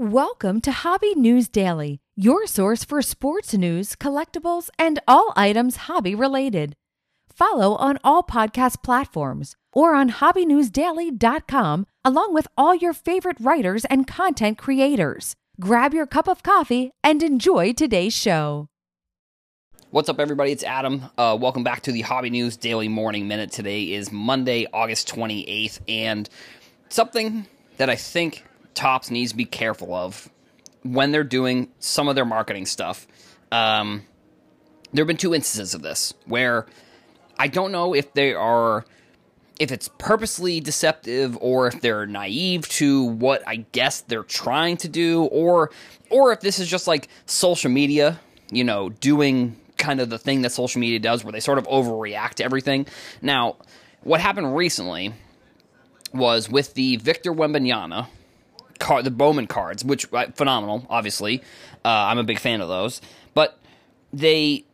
Welcome 0.00 0.62
to 0.62 0.72
Hobby 0.72 1.14
News 1.14 1.46
Daily, 1.50 2.00
your 2.16 2.46
source 2.46 2.84
for 2.84 3.02
sports 3.02 3.52
news, 3.52 3.94
collectibles, 3.94 4.70
and 4.78 4.98
all 5.06 5.34
items 5.36 5.76
hobby 5.76 6.14
related. 6.14 6.74
Follow 7.30 7.74
on 7.74 7.98
all 8.02 8.22
podcast 8.22 8.82
platforms 8.82 9.56
or 9.74 9.94
on 9.94 10.08
hobbynewsdaily.com 10.08 11.86
along 12.02 12.32
with 12.32 12.48
all 12.56 12.74
your 12.74 12.94
favorite 12.94 13.36
writers 13.40 13.84
and 13.84 14.06
content 14.06 14.56
creators. 14.56 15.36
Grab 15.60 15.92
your 15.92 16.06
cup 16.06 16.28
of 16.28 16.42
coffee 16.42 16.92
and 17.04 17.22
enjoy 17.22 17.74
today's 17.74 18.14
show. 18.16 18.68
What's 19.90 20.08
up, 20.08 20.18
everybody? 20.18 20.50
It's 20.52 20.64
Adam. 20.64 21.10
Uh, 21.18 21.36
welcome 21.38 21.62
back 21.62 21.82
to 21.82 21.92
the 21.92 22.00
Hobby 22.00 22.30
News 22.30 22.56
Daily 22.56 22.88
Morning 22.88 23.28
Minute. 23.28 23.52
Today 23.52 23.92
is 23.92 24.10
Monday, 24.10 24.66
August 24.72 25.14
28th, 25.14 25.80
and 25.86 26.26
something 26.88 27.44
that 27.76 27.90
I 27.90 27.96
think 27.96 28.46
Topps 28.74 29.10
needs 29.10 29.32
to 29.32 29.36
be 29.36 29.44
careful 29.44 29.94
of 29.94 30.30
when 30.82 31.12
they're 31.12 31.24
doing 31.24 31.68
some 31.78 32.08
of 32.08 32.14
their 32.14 32.24
marketing 32.24 32.66
stuff. 32.66 33.06
Um, 33.52 34.04
there 34.92 35.02
have 35.02 35.08
been 35.08 35.16
two 35.16 35.34
instances 35.34 35.74
of 35.74 35.82
this 35.82 36.14
where 36.26 36.66
I 37.38 37.48
don't 37.48 37.72
know 37.72 37.94
if 37.94 38.12
they 38.12 38.34
are, 38.34 38.84
if 39.58 39.72
it's 39.72 39.88
purposely 39.98 40.60
deceptive 40.60 41.36
or 41.40 41.66
if 41.66 41.80
they're 41.80 42.06
naive 42.06 42.68
to 42.70 43.04
what 43.04 43.42
I 43.46 43.66
guess 43.72 44.02
they're 44.02 44.22
trying 44.22 44.76
to 44.78 44.88
do, 44.88 45.24
or 45.24 45.70
or 46.10 46.32
if 46.32 46.40
this 46.40 46.58
is 46.58 46.68
just 46.68 46.86
like 46.86 47.08
social 47.26 47.70
media, 47.70 48.20
you 48.50 48.64
know, 48.64 48.88
doing 48.88 49.56
kind 49.76 50.00
of 50.00 50.10
the 50.10 50.18
thing 50.18 50.42
that 50.42 50.52
social 50.52 50.80
media 50.80 50.98
does 50.98 51.24
where 51.24 51.32
they 51.32 51.40
sort 51.40 51.58
of 51.58 51.66
overreact 51.66 52.34
to 52.34 52.44
everything. 52.44 52.86
Now, 53.22 53.56
what 54.02 54.20
happened 54.20 54.54
recently 54.54 55.14
was 56.12 56.48
with 56.50 56.74
the 56.74 56.96
Victor 56.96 57.32
Wembanyama, 57.32 58.08
card, 58.80 59.04
the 59.04 59.10
Bowman 59.10 59.46
cards, 59.46 59.84
which 59.84 60.12
uh, 60.12 60.26
phenomenal, 60.34 60.86
obviously. 60.90 61.42
Uh, 61.84 61.88
I'm 61.88 62.18
a 62.18 62.24
big 62.24 62.38
fan 62.38 62.60
of 62.60 62.68
those, 62.68 63.00
but 63.34 63.58
they 64.12 64.64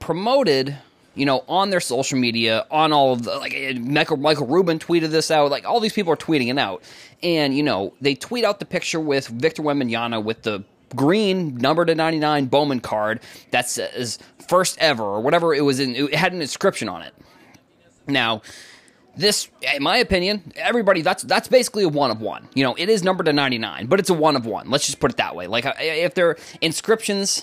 promoted, 0.00 0.76
you 1.14 1.24
know, 1.24 1.44
on 1.48 1.70
their 1.70 1.80
social 1.80 2.18
media, 2.18 2.66
on 2.70 2.92
all 2.92 3.12
of 3.12 3.22
the 3.22 3.36
like 3.36 3.54
uh, 3.54 3.78
Michael 3.78 4.16
Michael 4.16 4.46
Rubin 4.46 4.78
tweeted 4.78 5.10
this 5.10 5.30
out, 5.30 5.50
like 5.50 5.64
all 5.64 5.78
these 5.78 5.92
people 5.92 6.12
are 6.12 6.16
tweeting 6.16 6.48
it 6.48 6.58
out, 6.58 6.82
and 7.22 7.56
you 7.56 7.62
know 7.62 7.94
they 8.00 8.14
tweet 8.14 8.44
out 8.44 8.58
the 8.58 8.66
picture 8.66 9.00
with 9.00 9.28
Victor 9.28 9.62
Wembanyama 9.62 10.22
with 10.24 10.42
the 10.42 10.64
green 10.96 11.56
number 11.56 11.84
to 11.84 11.94
99 11.94 12.46
Bowman 12.46 12.80
card 12.80 13.20
that 13.52 13.68
says 13.68 14.18
first 14.48 14.76
ever 14.78 15.04
or 15.04 15.20
whatever 15.20 15.54
it 15.54 15.60
was 15.60 15.78
in 15.78 15.94
it 15.94 16.14
had 16.14 16.32
an 16.32 16.42
inscription 16.42 16.88
on 16.88 17.02
it. 17.02 17.14
Now, 18.08 18.42
this, 19.16 19.48
in 19.76 19.82
my 19.82 19.98
opinion, 19.98 20.52
everybody 20.56 21.02
that's 21.02 21.22
that's 21.24 21.48
basically 21.48 21.84
a 21.84 21.88
one 21.88 22.10
of 22.10 22.20
one. 22.20 22.48
You 22.54 22.64
know, 22.64 22.74
it 22.74 22.88
is 22.88 23.02
numbered 23.02 23.26
to 23.26 23.32
ninety 23.32 23.58
nine, 23.58 23.86
but 23.86 24.00
it's 24.00 24.10
a 24.10 24.14
one 24.14 24.36
of 24.36 24.46
one. 24.46 24.70
Let's 24.70 24.86
just 24.86 25.00
put 25.00 25.10
it 25.10 25.16
that 25.18 25.34
way. 25.34 25.46
Like 25.46 25.64
if 25.78 26.14
there 26.14 26.30
are 26.30 26.38
inscriptions, 26.60 27.42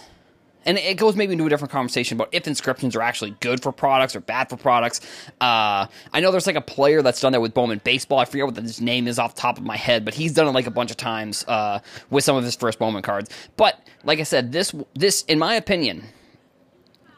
and 0.66 0.78
it 0.78 0.98
goes 0.98 1.16
maybe 1.16 1.34
into 1.34 1.45
a 1.45 1.50
different 1.50 1.72
conversation 1.72 2.18
about 2.18 2.30
if 2.32 2.48
inscriptions 2.48 2.95
are 2.95 3.02
actually 3.02 3.32
good 3.40 3.62
for 3.62 3.72
products 3.72 4.16
or 4.16 4.20
bad 4.20 4.50
for 4.50 4.58
products. 4.58 5.02
Uh, 5.40 5.88
I 6.14 6.20
know 6.20 6.32
there's 6.32 6.48
like 6.48 6.56
a 6.56 6.62
player 6.62 7.02
that's 7.02 7.22
done 7.22 7.32
that 7.34 7.42
with 7.42 7.54
Bowman 7.54 7.82
baseball. 7.84 8.20
I 8.20 8.26
forget 8.26 8.45
what 8.45 8.56
his 8.58 8.82
name 8.82 9.08
is 9.08 9.20
off 9.20 9.36
the 9.36 9.42
top 9.42 9.58
of 9.58 9.64
my 9.64 9.78
head, 9.78 10.04
but 10.04 10.14
he's 10.14 10.34
done 10.34 10.48
it 10.48 10.52
like 10.52 10.68
a 10.68 10.72
bunch 10.72 10.92
of 10.92 10.98
times 10.98 11.45
uh, 11.48 11.80
with 12.10 12.23
some 12.23 12.36
of 12.36 12.44
his 12.44 12.56
first 12.56 12.80
Bowman 12.80 13.02
cards. 13.02 13.30
But 13.56 13.80
like 14.04 14.20
I 14.20 14.23
said, 14.23 14.52
this 14.52 14.76
this 14.94 15.23
in 15.23 15.40
my 15.40 15.56
opinion 15.56 16.04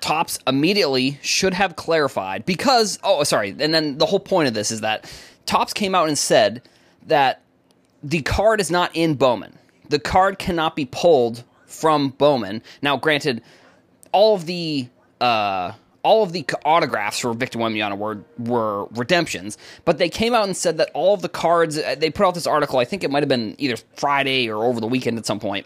Topps 0.02 0.40
immediately 0.48 1.20
should 1.22 1.54
have 1.54 1.76
clarified 1.76 2.46
because, 2.46 3.00
oh, 3.04 3.24
sorry. 3.24 3.56
And 3.60 3.74
then 3.74 3.98
the 3.98 4.06
whole 4.06 4.20
point 4.20 4.48
of 4.48 4.54
this 4.54 4.72
is 4.72 4.82
that 4.82 5.12
Topps 5.46 5.74
came 5.74 5.94
out 5.94 6.08
and 6.08 6.18
said 6.18 6.62
that 7.08 7.42
the 8.02 8.22
card 8.22 8.62
is 8.62 8.72
not 8.72 8.92
in 8.94 9.16
Bowman. 9.16 9.58
The 9.90 10.00
card 10.00 10.40
cannot 10.40 10.76
be 10.76 10.86
pulled 10.86 11.44
from 11.66 12.10
Bowman. 12.10 12.62
Now, 12.82 12.98
granted, 12.98 13.42
all 14.12 14.36
of 14.36 14.46
the 14.46 14.88
uh, 15.20 15.74
all 16.04 16.24
of 16.24 16.32
the 16.32 16.46
autographs 16.64 17.20
for 17.20 17.34
Victor 17.34 17.60
Wembanyama 17.60 17.98
were 17.98 18.24
were 18.38 18.86
redemptions, 18.92 19.58
but 19.84 19.98
they 19.98 20.10
came 20.10 20.34
out 20.34 20.46
and 20.46 20.56
said 20.56 20.78
that 20.78 20.92
all 20.94 21.14
of 21.14 21.22
the 21.22 21.30
cards. 21.30 21.78
Uh, 21.78 21.96
they 21.98 22.10
put 22.10 22.26
out 22.26 22.36
this 22.36 22.48
article. 22.48 22.80
I 22.80 22.86
think 22.86 23.04
it 23.04 23.12
might 23.12 23.22
have 23.22 23.30
been 23.30 23.56
either 23.58 23.76
Friday 23.96 24.50
or 24.50 24.64
over 24.64 24.80
the 24.80 24.88
weekend 24.88 25.18
at 25.18 25.26
some 25.26 25.40
point 25.40 25.66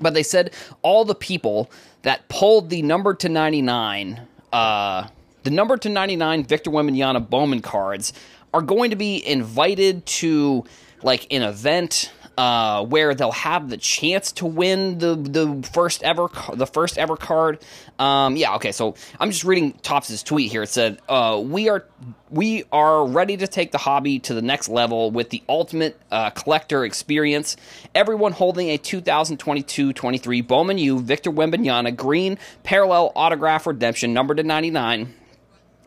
but 0.00 0.14
they 0.14 0.22
said 0.22 0.52
all 0.82 1.04
the 1.04 1.14
people 1.14 1.70
that 2.02 2.28
pulled 2.28 2.70
the 2.70 2.82
number 2.82 3.14
to 3.14 3.28
99, 3.28 4.20
uh, 4.52 5.08
the 5.42 5.50
number 5.50 5.76
to 5.76 5.88
99 5.88 6.44
Victor 6.44 6.70
Wembanyama 6.70 7.28
Bowman 7.28 7.60
cards 7.60 8.12
are 8.52 8.62
going 8.62 8.90
to 8.90 8.96
be 8.96 9.26
invited 9.26 10.06
to 10.06 10.64
like 11.02 11.26
an 11.32 11.42
event 11.42 12.12
uh, 12.36 12.84
where 12.84 13.14
they'll 13.14 13.32
have 13.32 13.70
the 13.70 13.76
chance 13.76 14.32
to 14.32 14.46
win 14.46 14.98
the 14.98 15.14
the 15.14 15.68
first 15.72 16.02
ever 16.02 16.28
the 16.52 16.66
first 16.66 16.98
ever 16.98 17.16
card. 17.16 17.58
Um, 17.98 18.36
yeah, 18.36 18.56
okay. 18.56 18.72
So 18.72 18.94
I'm 19.20 19.30
just 19.30 19.44
reading 19.44 19.72
Topps's 19.82 20.22
tweet 20.22 20.50
here. 20.50 20.62
It 20.62 20.68
said, 20.68 21.00
uh, 21.08 21.40
"We 21.44 21.68
are 21.68 21.84
we 22.30 22.64
are 22.72 23.06
ready 23.06 23.36
to 23.36 23.46
take 23.46 23.72
the 23.72 23.78
hobby 23.78 24.18
to 24.20 24.34
the 24.34 24.42
next 24.42 24.68
level 24.68 25.10
with 25.10 25.30
the 25.30 25.42
ultimate 25.48 26.00
uh, 26.10 26.30
collector 26.30 26.84
experience. 26.84 27.56
Everyone 27.94 28.32
holding 28.32 28.70
a 28.70 28.78
2022-23 28.78 30.46
Bowman 30.46 30.78
U 30.78 31.00
Victor 31.00 31.30
Wembanyama 31.30 31.94
green 31.94 32.38
parallel 32.64 33.12
autograph 33.14 33.66
redemption 33.66 34.12
number 34.12 34.34
to 34.34 34.42
99 34.42 35.14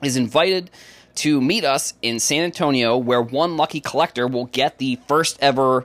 is 0.04 0.18
invited." 0.18 0.70
To 1.22 1.42
meet 1.42 1.64
us 1.66 1.96
in 2.04 2.20
San 2.20 2.44
Antonio, 2.44 2.96
where 2.96 3.24
one 3.24 3.58
lucky 3.58 3.82
collector 3.82 4.28
will 4.28 4.46
get 4.46 4.78
the 4.78 5.00
first 5.08 5.40
ever 5.42 5.84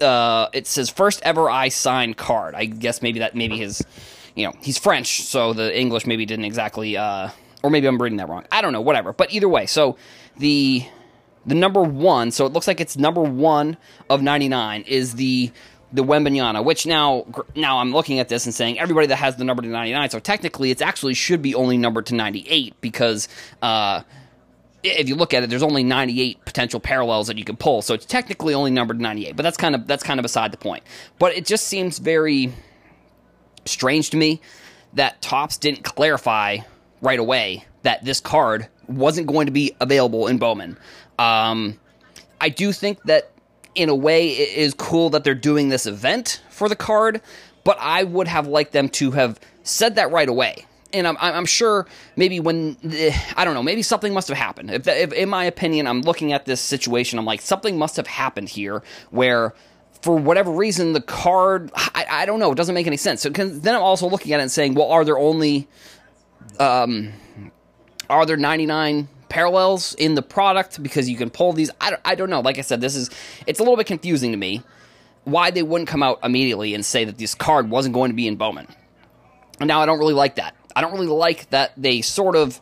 uh, 0.00 0.48
it 0.52 0.66
says 0.66 0.90
first 0.90 1.20
ever 1.22 1.50
I 1.50 1.68
signed 1.68 2.16
card. 2.16 2.54
I 2.54 2.66
guess 2.66 3.02
maybe 3.02 3.20
that 3.20 3.34
maybe 3.34 3.58
his, 3.58 3.82
you 4.34 4.46
know, 4.46 4.52
he's 4.60 4.78
French, 4.78 5.22
so 5.22 5.52
the 5.52 5.78
English 5.78 6.06
maybe 6.06 6.26
didn't 6.26 6.44
exactly, 6.44 6.96
uh, 6.96 7.30
or 7.62 7.70
maybe 7.70 7.86
I'm 7.86 8.00
reading 8.00 8.18
that 8.18 8.28
wrong. 8.28 8.44
I 8.52 8.60
don't 8.60 8.72
know, 8.72 8.80
whatever. 8.80 9.12
But 9.12 9.32
either 9.32 9.48
way, 9.48 9.66
so 9.66 9.96
the 10.38 10.84
the 11.46 11.54
number 11.54 11.82
one, 11.82 12.30
so 12.30 12.46
it 12.46 12.52
looks 12.52 12.66
like 12.66 12.80
it's 12.80 12.96
number 12.96 13.22
one 13.22 13.76
of 14.10 14.22
99 14.22 14.82
is 14.82 15.14
the 15.14 15.50
the 15.92 16.04
Wembanyama, 16.04 16.62
which 16.64 16.86
now 16.86 17.24
now 17.54 17.78
I'm 17.78 17.92
looking 17.92 18.18
at 18.18 18.28
this 18.28 18.44
and 18.44 18.54
saying 18.54 18.78
everybody 18.78 19.06
that 19.06 19.16
has 19.16 19.36
the 19.36 19.44
number 19.44 19.62
to 19.62 19.68
99, 19.68 20.10
so 20.10 20.18
technically 20.18 20.70
it's 20.70 20.82
actually 20.82 21.14
should 21.14 21.40
be 21.40 21.54
only 21.54 21.78
numbered 21.78 22.06
to 22.06 22.14
98 22.14 22.80
because 22.80 23.28
uh, 23.62 24.02
if 24.82 25.08
you 25.08 25.16
look 25.16 25.34
at 25.34 25.42
it, 25.42 25.50
there's 25.50 25.62
only 25.62 25.82
98 25.82 26.44
potential 26.44 26.80
parallels 26.80 27.26
that 27.26 27.38
you 27.38 27.44
can 27.44 27.56
pull, 27.56 27.82
so 27.82 27.94
it's 27.94 28.06
technically 28.06 28.54
only 28.54 28.70
numbered 28.70 29.00
98. 29.00 29.36
But 29.36 29.42
that's 29.42 29.56
kind 29.56 29.74
of 29.74 29.86
that's 29.86 30.02
kind 30.02 30.20
of 30.20 30.22
beside 30.22 30.52
the 30.52 30.56
point. 30.56 30.84
But 31.18 31.36
it 31.36 31.46
just 31.46 31.66
seems 31.66 31.98
very 31.98 32.52
strange 33.64 34.10
to 34.10 34.16
me 34.16 34.40
that 34.94 35.20
Topps 35.20 35.56
didn't 35.58 35.84
clarify 35.84 36.58
right 37.00 37.18
away 37.18 37.64
that 37.82 38.04
this 38.04 38.20
card 38.20 38.68
wasn't 38.86 39.26
going 39.26 39.46
to 39.46 39.52
be 39.52 39.74
available 39.80 40.26
in 40.26 40.38
Bowman. 40.38 40.78
Um, 41.18 41.78
I 42.40 42.48
do 42.48 42.72
think 42.72 43.02
that 43.04 43.30
in 43.74 43.88
a 43.88 43.94
way 43.94 44.30
it 44.30 44.56
is 44.56 44.74
cool 44.74 45.10
that 45.10 45.24
they're 45.24 45.34
doing 45.34 45.68
this 45.68 45.86
event 45.86 46.42
for 46.48 46.68
the 46.68 46.76
card, 46.76 47.20
but 47.64 47.76
I 47.80 48.04
would 48.04 48.28
have 48.28 48.46
liked 48.46 48.72
them 48.72 48.88
to 48.90 49.10
have 49.12 49.38
said 49.62 49.96
that 49.96 50.10
right 50.10 50.28
away 50.28 50.66
and 50.92 51.06
I'm, 51.06 51.16
I'm 51.20 51.46
sure 51.46 51.86
maybe 52.16 52.40
when 52.40 52.76
I 53.36 53.44
don't 53.44 53.54
know, 53.54 53.62
maybe 53.62 53.82
something 53.82 54.14
must 54.14 54.28
have 54.28 54.36
happened. 54.36 54.70
If, 54.70 54.88
if, 54.88 55.12
in 55.12 55.28
my 55.28 55.44
opinion, 55.44 55.86
I'm 55.86 56.02
looking 56.02 56.32
at 56.32 56.44
this 56.46 56.60
situation, 56.60 57.18
I'm 57.18 57.24
like 57.24 57.40
something 57.40 57.78
must 57.78 57.96
have 57.96 58.06
happened 58.06 58.48
here 58.48 58.82
where, 59.10 59.54
for 60.02 60.16
whatever 60.16 60.50
reason, 60.50 60.92
the 60.92 61.00
card 61.00 61.70
I, 61.74 62.06
I 62.08 62.26
don't 62.26 62.38
know, 62.38 62.52
it 62.52 62.56
doesn't 62.56 62.74
make 62.74 62.86
any 62.86 62.96
sense. 62.96 63.22
So 63.22 63.30
then 63.30 63.74
I'm 63.74 63.82
also 63.82 64.08
looking 64.08 64.32
at 64.32 64.40
it 64.40 64.42
and 64.42 64.52
saying, 64.52 64.74
well, 64.74 64.90
are 64.90 65.04
there 65.04 65.18
only 65.18 65.68
um, 66.58 67.12
are 68.08 68.24
there 68.24 68.36
99 68.36 69.08
parallels 69.28 69.94
in 69.94 70.14
the 70.14 70.22
product 70.22 70.82
because 70.82 71.08
you 71.08 71.16
can 71.16 71.30
pull 71.30 71.52
these? 71.52 71.70
I 71.80 71.90
don't, 71.90 72.02
I 72.04 72.14
don't 72.14 72.30
know. 72.30 72.40
Like 72.40 72.58
I 72.58 72.62
said, 72.62 72.80
this 72.80 72.96
is 72.96 73.10
it's 73.46 73.60
a 73.60 73.62
little 73.62 73.76
bit 73.76 73.86
confusing 73.86 74.32
to 74.32 74.38
me 74.38 74.62
why 75.24 75.50
they 75.50 75.62
wouldn't 75.62 75.88
come 75.88 76.02
out 76.02 76.18
immediately 76.24 76.74
and 76.74 76.84
say 76.84 77.04
that 77.04 77.18
this 77.18 77.34
card 77.34 77.68
wasn't 77.68 77.94
going 77.94 78.10
to 78.10 78.14
be 78.14 78.26
in 78.26 78.36
Bowman. 78.36 78.66
And 79.60 79.68
now 79.68 79.80
I 79.80 79.86
don't 79.86 79.98
really 79.98 80.14
like 80.14 80.36
that. 80.36 80.54
I 80.74 80.80
don't 80.80 80.92
really 80.92 81.06
like 81.06 81.50
that 81.50 81.72
they 81.76 82.00
sort 82.00 82.36
of. 82.36 82.60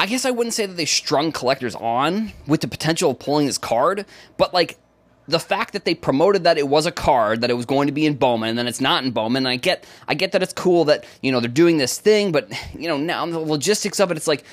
I 0.00 0.06
guess 0.06 0.24
I 0.24 0.30
wouldn't 0.30 0.54
say 0.54 0.66
that 0.66 0.76
they 0.76 0.84
strung 0.84 1.32
collectors 1.32 1.74
on 1.74 2.32
with 2.46 2.60
the 2.60 2.68
potential 2.68 3.10
of 3.10 3.18
pulling 3.18 3.46
this 3.46 3.58
card, 3.58 4.06
but 4.36 4.54
like 4.54 4.78
the 5.26 5.38
fact 5.38 5.74
that 5.74 5.84
they 5.84 5.94
promoted 5.94 6.44
that 6.44 6.56
it 6.56 6.66
was 6.66 6.86
a 6.86 6.92
card 6.92 7.42
that 7.42 7.50
it 7.50 7.54
was 7.54 7.66
going 7.66 7.86
to 7.86 7.92
be 7.92 8.06
in 8.06 8.14
Bowman 8.14 8.50
and 8.50 8.58
then 8.58 8.66
it's 8.66 8.80
not 8.80 9.04
in 9.04 9.10
Bowman. 9.10 9.46
I 9.46 9.56
get 9.56 9.84
I 10.08 10.14
get 10.14 10.32
that 10.32 10.42
it's 10.42 10.54
cool 10.54 10.86
that 10.86 11.04
you 11.20 11.30
know 11.30 11.40
they're 11.40 11.50
doing 11.50 11.76
this 11.76 11.98
thing, 11.98 12.32
but 12.32 12.50
you 12.74 12.88
know 12.88 12.96
now 12.96 13.26
the 13.26 13.38
logistics 13.38 14.00
of 14.00 14.10
it, 14.10 14.16
it's 14.16 14.26
like 14.26 14.44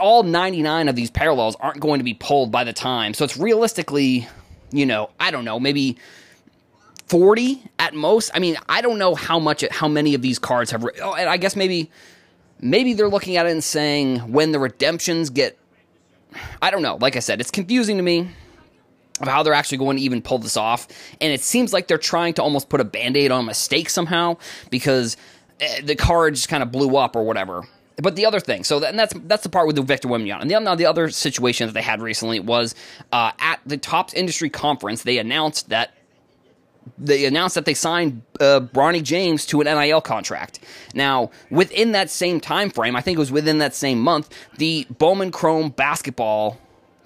all 0.00 0.22
99 0.22 0.88
of 0.88 0.96
these 0.96 1.10
parallels 1.10 1.56
aren't 1.58 1.80
going 1.80 1.98
to 1.98 2.04
be 2.04 2.14
pulled 2.14 2.52
by 2.52 2.62
the 2.64 2.74
time. 2.74 3.14
So 3.14 3.24
it's 3.24 3.38
realistically, 3.38 4.28
you 4.70 4.84
know, 4.84 5.10
I 5.18 5.30
don't 5.30 5.46
know, 5.46 5.58
maybe 5.58 5.96
40 7.06 7.62
at 7.92 7.98
most. 7.98 8.30
I 8.34 8.38
mean, 8.38 8.56
I 8.68 8.80
don't 8.80 8.98
know 8.98 9.14
how 9.14 9.38
much, 9.38 9.64
how 9.70 9.88
many 9.88 10.14
of 10.14 10.22
these 10.22 10.38
cards 10.38 10.70
have. 10.70 10.84
Oh, 11.02 11.14
and 11.14 11.28
I 11.28 11.36
guess 11.36 11.54
maybe, 11.56 11.90
maybe 12.60 12.94
they're 12.94 13.08
looking 13.08 13.36
at 13.36 13.46
it 13.46 13.52
and 13.52 13.62
saying 13.62 14.32
when 14.32 14.52
the 14.52 14.58
redemptions 14.58 15.30
get. 15.30 15.58
I 16.62 16.70
don't 16.70 16.82
know. 16.82 16.96
Like 16.96 17.16
I 17.16 17.20
said, 17.20 17.40
it's 17.40 17.50
confusing 17.50 17.98
to 17.98 18.02
me. 18.02 18.30
of 19.20 19.28
how 19.28 19.42
they're 19.42 19.54
actually 19.54 19.78
going 19.78 19.96
to 19.98 20.02
even 20.02 20.22
pull 20.22 20.38
this 20.38 20.56
off. 20.56 20.88
And 21.20 21.32
it 21.32 21.40
seems 21.40 21.72
like 21.72 21.86
they're 21.86 21.98
trying 21.98 22.34
to 22.34 22.42
almost 22.42 22.68
put 22.68 22.80
a 22.80 22.84
band 22.84 23.16
aid 23.16 23.30
on 23.30 23.40
a 23.40 23.46
mistake 23.46 23.88
somehow 23.90 24.36
because 24.70 25.16
eh, 25.60 25.80
the 25.82 25.94
card 25.94 26.34
just 26.34 26.48
kind 26.48 26.62
of 26.62 26.72
blew 26.72 26.96
up 26.96 27.14
or 27.14 27.24
whatever. 27.24 27.62
But 27.96 28.16
the 28.16 28.24
other 28.26 28.40
thing, 28.40 28.64
so 28.64 28.80
that, 28.80 28.88
and 28.88 28.98
that's 28.98 29.12
that's 29.26 29.42
the 29.42 29.50
part 29.50 29.66
with 29.66 29.76
the 29.76 29.82
Victor 29.82 30.08
Wembanyama. 30.08 30.40
And 30.40 30.50
the, 30.50 30.58
now 30.58 30.74
the 30.74 30.86
other 30.86 31.10
situation 31.10 31.66
that 31.66 31.74
they 31.74 31.82
had 31.82 32.00
recently 32.00 32.40
was 32.40 32.74
uh, 33.12 33.32
at 33.38 33.60
the 33.66 33.76
Topps 33.76 34.14
Industry 34.14 34.48
Conference. 34.48 35.02
They 35.02 35.18
announced 35.18 35.68
that 35.68 35.94
they 36.98 37.24
announced 37.24 37.54
that 37.54 37.64
they 37.64 37.74
signed 37.74 38.22
uh, 38.40 38.60
Bronny 38.60 39.02
James 39.02 39.46
to 39.46 39.60
an 39.60 39.66
NIL 39.66 40.00
contract. 40.00 40.60
Now, 40.94 41.30
within 41.50 41.92
that 41.92 42.10
same 42.10 42.40
time 42.40 42.70
frame, 42.70 42.96
I 42.96 43.00
think 43.00 43.16
it 43.16 43.18
was 43.18 43.32
within 43.32 43.58
that 43.58 43.74
same 43.74 44.00
month, 44.00 44.28
the 44.58 44.86
Bowman 44.90 45.30
Chrome 45.30 45.70
basketball 45.70 46.58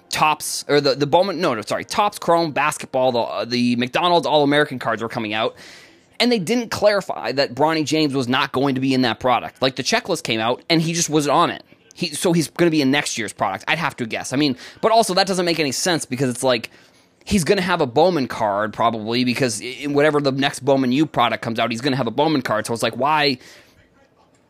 Topps 0.09 0.63
or 0.69 0.79
the 0.79 0.95
the 0.95 1.05
Bowman 1.05 1.41
no 1.41 1.53
no 1.53 1.61
sorry 1.61 1.83
Topps 1.83 2.17
Chrome 2.17 2.51
basketball 2.51 3.11
the 3.11 3.19
uh, 3.19 3.45
the 3.45 3.75
McDonald's 3.75 4.25
All 4.25 4.41
American 4.41 4.79
cards 4.79 5.01
were 5.01 5.09
coming 5.09 5.33
out, 5.33 5.55
and 6.19 6.31
they 6.31 6.39
didn't 6.39 6.69
clarify 6.69 7.33
that 7.33 7.53
Bronny 7.53 7.85
James 7.85 8.13
was 8.13 8.27
not 8.27 8.53
going 8.53 8.75
to 8.75 8.81
be 8.81 8.93
in 8.93 9.01
that 9.01 9.19
product. 9.19 9.61
Like 9.61 9.75
the 9.75 9.83
checklist 9.83 10.23
came 10.23 10.39
out 10.39 10.63
and 10.69 10.81
he 10.81 10.93
just 10.93 11.09
wasn't 11.09 11.35
on 11.35 11.49
it. 11.49 11.63
He 11.93 12.07
so 12.09 12.31
he's 12.31 12.49
going 12.49 12.67
to 12.67 12.71
be 12.71 12.81
in 12.81 12.89
next 12.89 13.17
year's 13.17 13.33
product. 13.33 13.65
I'd 13.67 13.79
have 13.79 13.97
to 13.97 14.05
guess. 14.05 14.31
I 14.31 14.37
mean, 14.37 14.55
but 14.81 14.91
also 14.91 15.13
that 15.15 15.27
doesn't 15.27 15.45
make 15.45 15.59
any 15.59 15.73
sense 15.73 16.05
because 16.05 16.29
it's 16.29 16.43
like 16.43 16.69
he's 17.27 17.43
going 17.43 17.57
to 17.57 17.63
have 17.63 17.81
a 17.81 17.85
Bowman 17.85 18.27
card 18.27 18.73
probably 18.73 19.25
because 19.25 19.61
whatever 19.85 20.21
the 20.21 20.31
next 20.31 20.61
Bowman 20.61 20.93
U 20.93 21.05
product 21.05 21.43
comes 21.43 21.59
out, 21.59 21.71
he's 21.71 21.81
going 21.81 21.91
to 21.91 21.97
have 21.97 22.07
a 22.07 22.11
Bowman 22.11 22.41
card. 22.41 22.65
So 22.65 22.73
it's 22.73 22.83
like 22.83 22.95
why 22.95 23.37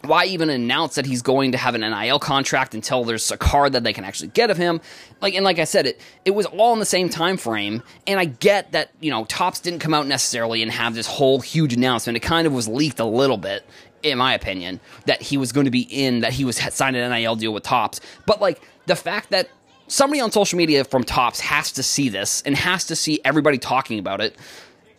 why 0.02 0.26
even 0.26 0.52
announce 0.52 0.94
that 0.96 1.08
he's 1.08 1.24
going 1.24 1.54
to 1.54 1.58
have 1.58 1.74
an 1.74 1.82
NIL 1.82 2.20
contract 2.20 2.76
until 2.76 3.04
there's 3.04 3.32
a 3.32 3.38
card 3.38 3.74
that 3.74 3.84
they 3.84 3.94
can 3.94 4.04
actually 4.06 4.28
get 4.28 4.52
of 4.52 4.58
him? 4.58 4.80
Like 5.22 5.34
and 5.34 5.44
like 5.44 5.58
I 5.58 5.64
said, 5.64 5.88
it 5.88 6.00
it 6.24 6.32
was 6.32 6.46
all 6.46 6.72
in 6.74 6.80
the 6.80 6.86
same 6.86 7.10
time 7.10 7.38
frame, 7.38 7.82
and 8.06 8.20
I 8.20 8.26
get 8.26 8.72
that 8.74 8.92
you 9.02 9.10
know 9.10 9.26
Topps 9.26 9.60
didn't 9.60 9.80
come 9.80 9.96
out 9.96 10.06
necessarily 10.06 10.62
and 10.62 10.72
have 10.72 10.94
this 10.94 11.08
whole 11.08 11.40
huge 11.40 11.74
announcement. 11.74 12.16
It 12.16 12.22
kind 12.22 12.46
of 12.46 12.54
was 12.54 12.68
leaked 12.68 13.00
a 13.00 13.06
little 13.06 13.38
bit, 13.38 13.66
in 14.04 14.20
my 14.20 14.36
opinion, 14.36 14.80
that 15.08 15.24
he 15.24 15.36
was 15.36 15.52
going 15.52 15.66
to 15.66 15.72
be 15.72 15.82
in 15.82 16.20
that 16.20 16.34
he 16.34 16.46
was 16.46 16.58
signed 16.58 16.96
an 16.96 17.12
NIL 17.12 17.36
deal 17.36 17.54
with 17.54 17.64
Topps. 17.64 18.00
But 18.28 18.40
like 18.40 18.62
the 18.86 18.96
fact 18.96 19.32
that 19.32 19.50
somebody 19.88 20.22
on 20.22 20.32
social 20.32 20.58
media 20.58 20.84
from 20.84 21.04
Topps 21.04 21.40
has 21.40 21.72
to 21.74 21.84
see 21.84 22.10
this 22.10 22.42
and 22.46 22.56
has 22.56 22.86
to 22.86 22.96
see 22.96 23.20
everybody 23.24 23.58
talking 23.58 24.00
about 24.00 24.22
it 24.22 24.36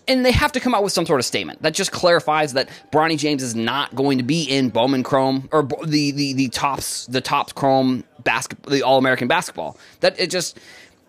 and 0.09 0.25
they 0.25 0.33
have 0.33 0.51
to 0.53 0.61
come 0.61 0.75
out 0.75 0.83
with 0.83 0.93
some 0.93 1.07
sort 1.07 1.21
of 1.21 1.27
statement 1.27 1.63
that 1.63 1.75
just 1.75 1.93
clarifies 1.93 2.55
that 2.55 2.69
Bronny 2.91 3.17
James 3.17 3.43
is 3.43 3.55
not 3.55 3.95
going 3.95 4.19
to 4.19 4.25
be 4.25 4.43
in 4.45 4.71
Bowman 4.71 5.03
Chrome 5.03 5.49
or 5.53 5.63
the 5.85 6.11
the 6.11 6.33
the 6.33 6.49
Topps 6.49 7.07
the 7.07 7.21
Topps 7.21 7.53
Chrome 7.53 8.03
basketball 8.25 8.73
the 8.73 8.83
All 8.83 8.99
American 8.99 9.29
basketball. 9.29 9.79
That 10.01 10.19
it 10.19 10.31
just 10.31 10.59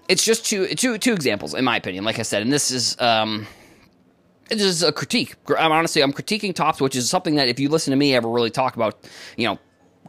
it's 0.09 0.23
just 0.23 0.45
two 0.45 0.67
two 0.75 0.97
two 0.97 1.13
examples 1.13 1.53
in 1.53 1.63
my 1.63 1.77
opinion. 1.77 2.03
Like 2.03 2.19
I 2.19 2.23
said, 2.23 2.41
and 2.41 2.51
this 2.51 2.69
is 2.69 2.99
um 2.99 3.47
this 4.49 4.61
is 4.61 4.83
a 4.83 4.91
critique. 4.91 5.35
I'm 5.57 5.71
honestly 5.71 6.03
I'm 6.03 6.13
critiquing 6.13 6.53
Topps, 6.53 6.81
which 6.81 6.95
is 6.95 7.09
something 7.09 7.35
that 7.35 7.47
if 7.47 7.59
you 7.59 7.69
listen 7.69 7.91
to 7.91 7.97
me 7.97 8.13
ever 8.13 8.27
really 8.27 8.51
talk 8.51 8.75
about, 8.75 9.07
you 9.37 9.47
know, 9.47 9.57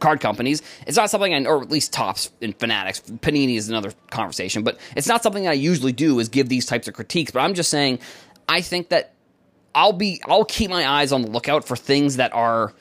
card 0.01 0.19
companies. 0.19 0.61
It's 0.85 0.97
not 0.97 1.09
something 1.09 1.33
I, 1.33 1.45
or 1.45 1.61
at 1.61 1.69
least 1.69 1.93
Topps 1.93 2.31
and 2.41 2.57
Fanatics. 2.57 2.99
Panini 2.99 3.55
is 3.55 3.69
another 3.69 3.93
conversation, 4.09 4.63
but 4.63 4.77
it's 4.95 5.07
not 5.07 5.23
something 5.23 5.47
I 5.47 5.53
usually 5.53 5.93
do 5.93 6.19
is 6.19 6.27
give 6.27 6.49
these 6.49 6.65
types 6.65 6.87
of 6.87 6.93
critiques. 6.93 7.31
But 7.31 7.39
I'm 7.41 7.53
just 7.53 7.69
saying 7.69 7.99
I 8.49 8.61
think 8.61 8.89
that 8.89 9.13
I'll 9.73 9.93
be 9.93 10.21
I'll 10.25 10.45
keep 10.45 10.69
my 10.69 10.87
eyes 10.87 11.11
on 11.11 11.21
the 11.21 11.29
lookout 11.29 11.65
for 11.65 11.77
things 11.77 12.17
that 12.17 12.33
are 12.33 12.73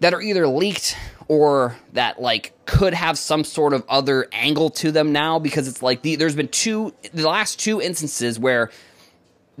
that 0.00 0.14
are 0.14 0.20
either 0.20 0.46
leaked 0.46 0.96
or 1.28 1.76
that 1.94 2.20
like 2.20 2.52
could 2.66 2.94
have 2.94 3.18
some 3.18 3.42
sort 3.42 3.72
of 3.72 3.84
other 3.88 4.28
angle 4.32 4.70
to 4.70 4.92
them 4.92 5.12
now 5.12 5.38
because 5.38 5.66
it's 5.66 5.82
like 5.82 6.02
the, 6.02 6.16
there's 6.16 6.36
been 6.36 6.48
two 6.48 6.94
the 7.12 7.26
last 7.26 7.58
two 7.58 7.80
instances 7.80 8.38
where 8.38 8.70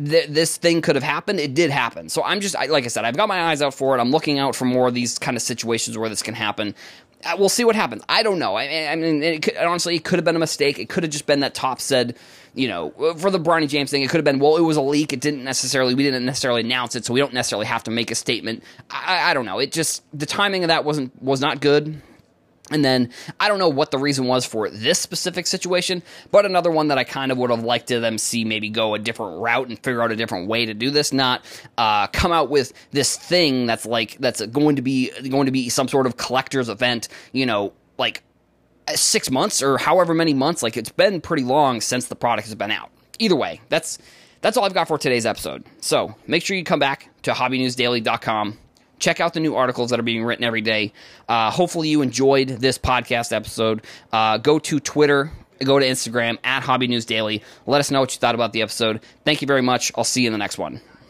th- 0.02 0.28
this 0.28 0.56
thing 0.56 0.82
could 0.82 0.94
have 0.94 1.04
happened 1.04 1.40
it 1.40 1.54
did 1.54 1.70
happen 1.70 2.08
so 2.08 2.22
i'm 2.24 2.40
just 2.40 2.56
I, 2.56 2.66
like 2.66 2.84
i 2.84 2.88
said 2.88 3.04
i've 3.04 3.16
got 3.16 3.28
my 3.28 3.50
eyes 3.50 3.62
out 3.62 3.74
for 3.74 3.96
it 3.96 4.00
i'm 4.00 4.10
looking 4.10 4.38
out 4.38 4.54
for 4.54 4.64
more 4.64 4.88
of 4.88 4.94
these 4.94 5.18
kind 5.18 5.36
of 5.36 5.42
situations 5.42 5.96
where 5.98 6.08
this 6.08 6.22
can 6.22 6.34
happen 6.34 6.74
uh, 7.24 7.34
we'll 7.38 7.48
see 7.48 7.64
what 7.64 7.76
happens 7.76 8.02
i 8.08 8.22
don't 8.22 8.38
know 8.38 8.54
i, 8.54 8.88
I 8.90 8.96
mean 8.96 9.22
it 9.22 9.42
could, 9.42 9.56
honestly 9.56 9.96
it 9.96 10.04
could 10.04 10.18
have 10.18 10.24
been 10.24 10.36
a 10.36 10.40
mistake 10.40 10.78
it 10.78 10.88
could 10.88 11.02
have 11.02 11.12
just 11.12 11.26
been 11.26 11.40
that 11.40 11.54
top 11.54 11.80
said 11.80 12.16
you 12.56 12.68
know, 12.68 12.90
for 13.18 13.30
the 13.30 13.38
Bronny 13.38 13.68
James 13.68 13.90
thing, 13.90 14.02
it 14.02 14.08
could 14.08 14.16
have 14.16 14.24
been, 14.24 14.38
well, 14.38 14.56
it 14.56 14.62
was 14.62 14.78
a 14.78 14.82
leak. 14.82 15.12
It 15.12 15.20
didn't 15.20 15.44
necessarily, 15.44 15.94
we 15.94 16.02
didn't 16.02 16.24
necessarily 16.24 16.62
announce 16.62 16.96
it, 16.96 17.04
so 17.04 17.12
we 17.12 17.20
don't 17.20 17.34
necessarily 17.34 17.66
have 17.66 17.84
to 17.84 17.90
make 17.90 18.10
a 18.10 18.14
statement. 18.14 18.64
I, 18.90 19.30
I 19.30 19.34
don't 19.34 19.44
know. 19.44 19.58
It 19.58 19.72
just, 19.72 20.02
the 20.18 20.24
timing 20.24 20.64
of 20.64 20.68
that 20.68 20.84
wasn't, 20.84 21.22
was 21.22 21.40
not 21.42 21.60
good. 21.60 22.00
And 22.70 22.84
then 22.84 23.10
I 23.38 23.48
don't 23.48 23.58
know 23.58 23.68
what 23.68 23.90
the 23.90 23.98
reason 23.98 24.26
was 24.26 24.44
for 24.44 24.68
this 24.68 24.98
specific 24.98 25.46
situation, 25.46 26.02
but 26.30 26.44
another 26.44 26.70
one 26.70 26.88
that 26.88 26.98
I 26.98 27.04
kind 27.04 27.30
of 27.30 27.38
would 27.38 27.50
have 27.50 27.62
liked 27.62 27.88
to 27.88 28.00
them 28.00 28.18
see 28.18 28.44
maybe 28.44 28.70
go 28.70 28.94
a 28.94 28.98
different 28.98 29.40
route 29.40 29.68
and 29.68 29.78
figure 29.78 30.02
out 30.02 30.10
a 30.10 30.16
different 30.16 30.48
way 30.48 30.66
to 30.66 30.74
do 30.74 30.90
this, 30.90 31.12
not 31.12 31.44
uh, 31.78 32.08
come 32.08 32.32
out 32.32 32.50
with 32.50 32.72
this 32.90 33.16
thing 33.16 33.66
that's 33.66 33.86
like 33.86 34.16
that's 34.18 34.44
going 34.46 34.76
to 34.76 34.82
be 34.82 35.10
going 35.28 35.46
to 35.46 35.52
be 35.52 35.68
some 35.68 35.86
sort 35.86 36.06
of 36.06 36.16
collector's 36.16 36.68
event, 36.68 37.08
you 37.32 37.46
know, 37.46 37.72
like 37.98 38.22
six 38.94 39.30
months 39.30 39.62
or 39.62 39.78
however 39.78 40.14
many 40.14 40.34
months. 40.34 40.62
Like 40.62 40.76
it's 40.76 40.90
been 40.90 41.20
pretty 41.20 41.44
long 41.44 41.80
since 41.80 42.06
the 42.06 42.16
product 42.16 42.48
has 42.48 42.54
been 42.54 42.70
out. 42.70 42.90
Either 43.18 43.36
way, 43.36 43.60
that's 43.68 43.98
that's 44.40 44.56
all 44.56 44.64
I've 44.64 44.74
got 44.74 44.88
for 44.88 44.98
today's 44.98 45.26
episode. 45.26 45.64
So 45.80 46.14
make 46.26 46.44
sure 46.44 46.56
you 46.56 46.64
come 46.64 46.78
back 46.78 47.10
to 47.22 47.32
hobbynewsdaily.com. 47.32 48.58
Check 48.98 49.20
out 49.20 49.34
the 49.34 49.40
new 49.40 49.54
articles 49.54 49.90
that 49.90 50.00
are 50.00 50.04
being 50.04 50.24
written 50.24 50.44
every 50.44 50.62
day. 50.62 50.92
Uh, 51.28 51.50
hopefully, 51.50 51.88
you 51.88 52.02
enjoyed 52.02 52.48
this 52.48 52.78
podcast 52.78 53.32
episode. 53.32 53.82
Uh, 54.12 54.38
go 54.38 54.58
to 54.58 54.80
Twitter, 54.80 55.30
go 55.62 55.78
to 55.78 55.86
Instagram 55.86 56.38
at 56.44 56.62
Hobby 56.62 56.88
News 56.88 57.04
Daily. 57.04 57.42
Let 57.66 57.80
us 57.80 57.90
know 57.90 58.00
what 58.00 58.14
you 58.14 58.20
thought 58.20 58.34
about 58.34 58.52
the 58.52 58.62
episode. 58.62 59.00
Thank 59.24 59.42
you 59.42 59.46
very 59.46 59.62
much. 59.62 59.92
I'll 59.96 60.04
see 60.04 60.22
you 60.22 60.28
in 60.28 60.32
the 60.32 60.38
next 60.38 60.58
one. 60.58 60.80